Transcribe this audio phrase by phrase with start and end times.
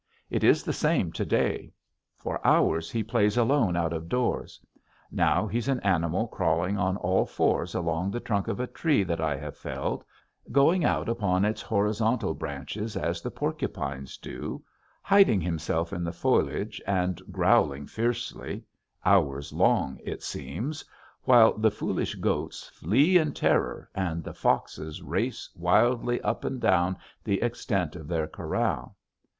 [0.31, 1.71] It is the same to day.
[2.17, 4.59] For hours he plays alone out of doors.
[5.11, 9.21] Now he's an animal crawling on all fours along the trunk of a tree that
[9.21, 10.03] I have felled,
[10.51, 14.63] going out upon its horizontal branches as the porcupines do,
[15.03, 18.63] hiding himself in the foliage and growling fiercely
[19.05, 20.83] hours long it seems
[21.25, 26.97] while the foolish goats flee in terror and the foxes race wildly up and down
[27.23, 28.95] the extent of their corral.